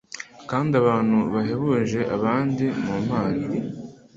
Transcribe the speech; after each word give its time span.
kandi 0.49 0.73
abantu 0.81 1.17
bahebuje 1.33 1.99
abandi 2.15 2.65
mu 2.83 2.95
mpano, 3.05 3.45